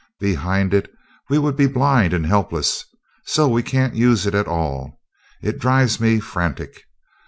[0.19, 0.91] Behind it,
[1.29, 2.85] we would be blind and helpless,
[3.27, 4.99] so we can't use it at all.
[5.43, 6.85] It drives me frantic!